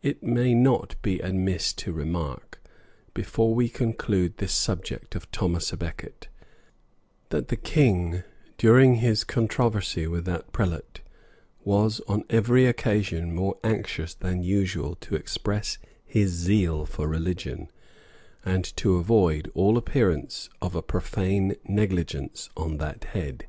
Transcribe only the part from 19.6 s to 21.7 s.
appearance of a profane